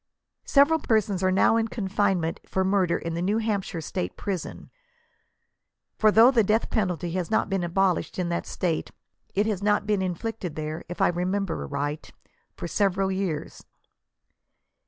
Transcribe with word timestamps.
Several 0.47 0.79
persons 0.79 1.21
are 1.21 1.29
now 1.31 1.57
in 1.57 1.67
confinement 1.67 2.39
for 2.47 2.63
murder 2.63 2.97
in 2.97 3.13
the 3.13 3.21
New 3.21 3.37
Hampshire 3.37 3.81
&tate 3.81 4.17
prison; 4.17 4.71
for 5.95 6.09
though 6.11 6.31
the 6.31 6.43
death, 6.43 6.71
penalty 6.71 7.11
has 7.11 7.29
not 7.29 7.51
been 7.51 7.61
abo 7.61 7.95
lished 7.99 8.17
in 8.17 8.29
that 8.29 8.47
State, 8.47 8.89
it 9.35 9.45
has 9.45 9.61
not 9.61 9.85
been 9.85 10.01
inflicted 10.01 10.55
there, 10.55 10.83
if 10.89 11.01
I 11.03 11.09
remember 11.09 11.61
aright, 11.63 12.13
for 12.55 12.67
several 12.67 13.11
years. 13.11 13.63